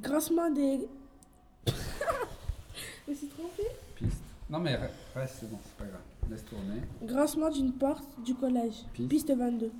[0.00, 0.88] Grincement des.
[1.66, 3.28] Je me suis.
[3.96, 4.22] Piste.
[4.50, 4.76] Non mais
[5.14, 6.00] reste, c'est bon, c'est pas grave.
[6.30, 6.80] Laisse tourner.
[7.02, 8.84] Grincement d'une porte du collège.
[8.92, 9.08] Piste.
[9.08, 9.70] Piste 22.